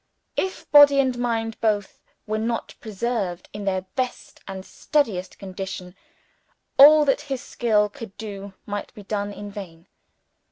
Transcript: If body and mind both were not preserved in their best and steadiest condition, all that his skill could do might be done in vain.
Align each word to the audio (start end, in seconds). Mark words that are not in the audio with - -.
If 0.35 0.67
body 0.71 0.99
and 0.99 1.15
mind 1.19 1.61
both 1.61 2.01
were 2.25 2.39
not 2.39 2.73
preserved 2.81 3.49
in 3.53 3.65
their 3.65 3.81
best 3.95 4.39
and 4.47 4.65
steadiest 4.65 5.37
condition, 5.37 5.95
all 6.79 7.05
that 7.05 7.21
his 7.29 7.43
skill 7.43 7.87
could 7.87 8.17
do 8.17 8.53
might 8.65 8.91
be 8.95 9.03
done 9.03 9.31
in 9.31 9.51
vain. 9.51 9.85